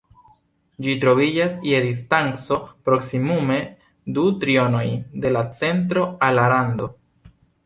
[0.85, 2.57] Ĝi troviĝas je distanco
[2.89, 3.59] proksimume
[4.17, 4.83] du trionoj
[5.27, 6.91] de la centro al la rando.